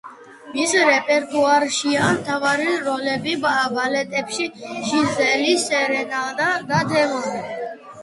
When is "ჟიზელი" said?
4.65-5.57